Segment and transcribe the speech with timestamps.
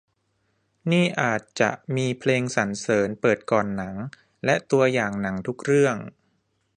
[0.91, 3.95] นี่อาจจะมีเพลงสรรเสริญเปิดก่อนหนัง
[4.45, 5.97] และตัวอย่างหนังทุกเรื่อง